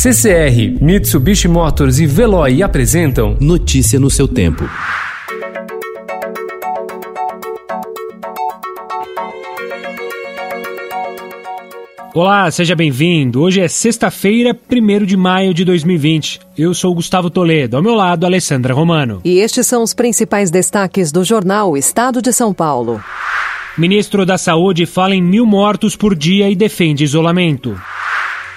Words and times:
CCR, 0.00 0.80
Mitsubishi 0.80 1.48
Motors 1.48 1.98
e 1.98 2.06
Veloy 2.06 2.62
apresentam 2.62 3.36
Notícia 3.40 3.98
no 3.98 4.08
seu 4.08 4.28
tempo. 4.28 4.62
Olá, 12.14 12.48
seja 12.52 12.76
bem-vindo. 12.76 13.42
Hoje 13.42 13.60
é 13.60 13.66
sexta-feira, 13.66 14.56
1 14.70 15.04
de 15.04 15.16
maio 15.16 15.52
de 15.52 15.64
2020. 15.64 16.42
Eu 16.56 16.72
sou 16.74 16.94
Gustavo 16.94 17.28
Toledo, 17.28 17.76
ao 17.76 17.82
meu 17.82 17.96
lado, 17.96 18.24
Alessandra 18.24 18.72
Romano. 18.72 19.20
E 19.24 19.40
estes 19.40 19.66
são 19.66 19.82
os 19.82 19.94
principais 19.94 20.48
destaques 20.48 21.10
do 21.10 21.24
jornal 21.24 21.76
Estado 21.76 22.22
de 22.22 22.32
São 22.32 22.54
Paulo. 22.54 23.02
Ministro 23.76 24.24
da 24.24 24.38
Saúde 24.38 24.86
fala 24.86 25.16
em 25.16 25.22
mil 25.22 25.44
mortos 25.44 25.96
por 25.96 26.14
dia 26.14 26.48
e 26.48 26.54
defende 26.54 27.02
isolamento. 27.02 27.76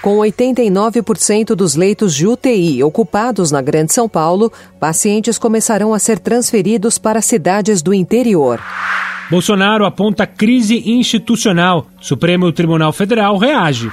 Com 0.02 0.18
89% 0.18 1.54
dos 1.54 1.76
leitos 1.76 2.12
de 2.12 2.26
UTI 2.26 2.82
ocupados 2.82 3.52
na 3.52 3.62
Grande 3.62 3.94
São 3.94 4.08
Paulo, 4.08 4.52
pacientes 4.80 5.38
começarão 5.38 5.94
a 5.94 5.98
ser 6.00 6.18
transferidos 6.18 6.98
para 6.98 7.22
cidades 7.22 7.82
do 7.82 7.94
interior. 7.94 8.60
Bolsonaro 9.30 9.86
aponta 9.86 10.26
crise 10.26 10.82
institucional. 10.90 11.86
Supremo 12.00 12.50
Tribunal 12.50 12.92
Federal 12.92 13.38
reage. 13.38 13.92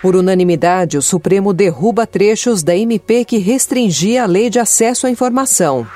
Por 0.00 0.16
unanimidade, 0.16 0.96
o 0.96 1.02
Supremo 1.02 1.52
derruba 1.52 2.06
trechos 2.06 2.62
da 2.62 2.74
MP 2.74 3.22
que 3.26 3.36
restringia 3.36 4.22
a 4.22 4.26
lei 4.26 4.48
de 4.48 4.58
acesso 4.58 5.06
à 5.06 5.10
informação. 5.10 5.86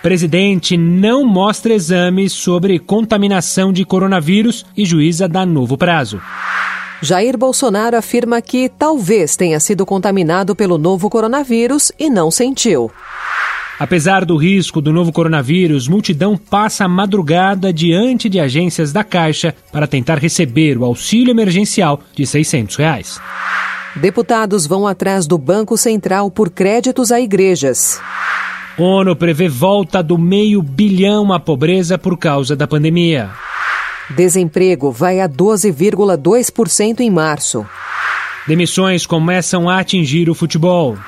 Presidente 0.00 0.76
não 0.76 1.26
mostra 1.26 1.74
exames 1.74 2.32
sobre 2.32 2.78
contaminação 2.78 3.72
de 3.72 3.84
coronavírus 3.84 4.64
e 4.76 4.84
juíza 4.84 5.26
dá 5.26 5.44
novo 5.44 5.76
prazo. 5.76 6.20
Jair 7.02 7.36
Bolsonaro 7.36 7.96
afirma 7.96 8.40
que 8.40 8.68
talvez 8.68 9.36
tenha 9.36 9.60
sido 9.60 9.84
contaminado 9.84 10.54
pelo 10.54 10.78
novo 10.78 11.10
coronavírus 11.10 11.92
e 11.98 12.08
não 12.08 12.30
sentiu. 12.30 12.90
Apesar 13.78 14.24
do 14.24 14.36
risco 14.36 14.80
do 14.80 14.92
novo 14.92 15.12
coronavírus, 15.12 15.88
multidão 15.88 16.36
passa 16.36 16.84
a 16.84 16.88
madrugada 16.88 17.72
diante 17.72 18.28
de 18.28 18.38
agências 18.38 18.92
da 18.92 19.02
Caixa 19.02 19.54
para 19.72 19.86
tentar 19.86 20.18
receber 20.18 20.78
o 20.78 20.84
auxílio 20.84 21.32
emergencial 21.32 22.00
de 22.14 22.24
600 22.24 22.76
reais. 22.76 23.20
Deputados 23.96 24.66
vão 24.66 24.86
atrás 24.86 25.26
do 25.26 25.36
Banco 25.36 25.76
Central 25.76 26.30
por 26.30 26.50
créditos 26.50 27.10
a 27.10 27.20
igrejas. 27.20 28.00
ONU 28.78 29.14
prevê 29.14 29.48
volta 29.48 30.02
do 30.02 30.18
meio 30.18 30.62
bilhão 30.62 31.32
à 31.32 31.38
pobreza 31.38 31.96
por 31.96 32.16
causa 32.16 32.56
da 32.56 32.66
pandemia. 32.66 33.30
Desemprego 34.10 34.90
vai 34.90 35.20
a 35.20 35.28
12,2% 35.28 37.00
em 37.00 37.10
março. 37.10 37.66
Demissões 38.46 39.06
começam 39.06 39.68
a 39.68 39.78
atingir 39.78 40.28
o 40.28 40.34
futebol. 40.34 40.98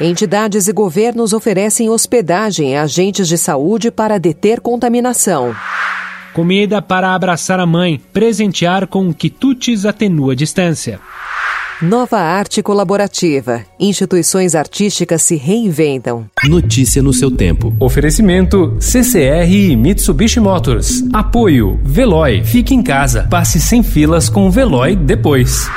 Entidades 0.00 0.68
e 0.68 0.72
governos 0.72 1.32
oferecem 1.32 1.88
hospedagem 1.88 2.76
a 2.76 2.82
agentes 2.82 3.28
de 3.28 3.38
saúde 3.38 3.90
para 3.90 4.18
deter 4.18 4.60
contaminação. 4.60 5.54
Comida 6.34 6.82
para 6.82 7.14
abraçar 7.14 7.58
a 7.58 7.64
mãe, 7.64 7.98
presentear 8.12 8.86
com 8.86 9.14
quitutes 9.14 9.86
atenua 9.86 10.32
a 10.32 10.36
distância. 10.36 11.00
Nova 11.82 12.18
arte 12.18 12.62
colaborativa. 12.62 13.62
Instituições 13.78 14.54
artísticas 14.54 15.20
se 15.20 15.36
reinventam. 15.36 16.24
Notícia 16.48 17.02
no 17.02 17.12
seu 17.12 17.30
tempo. 17.30 17.70
Oferecimento 17.78 18.78
CCR 18.80 19.52
e 19.52 19.76
Mitsubishi 19.76 20.40
Motors. 20.40 21.04
Apoio 21.12 21.78
Veloy. 21.84 22.42
Fique 22.42 22.74
em 22.74 22.82
casa. 22.82 23.26
Passe 23.28 23.60
sem 23.60 23.82
filas 23.82 24.30
com 24.30 24.46
o 24.46 24.50
Veloy 24.50 24.96
depois. 24.96 25.68